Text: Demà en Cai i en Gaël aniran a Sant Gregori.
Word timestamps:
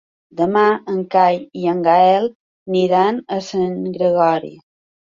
Demà 0.37 0.63
en 0.93 1.03
Cai 1.17 1.37
i 1.65 1.71
en 1.75 1.85
Gaël 1.89 2.27
aniran 2.31 3.25
a 3.39 3.43
Sant 3.53 3.79
Gregori. 4.01 4.57